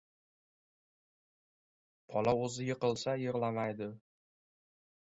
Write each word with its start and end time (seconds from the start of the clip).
•Bola 2.15 2.35
o‘zi 2.47 2.67
yiqilsa, 2.71 3.17
yig‘lamaydi. 3.27 3.93